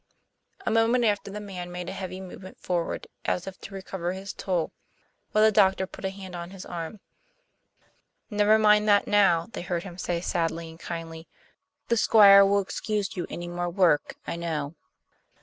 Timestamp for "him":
9.83-9.99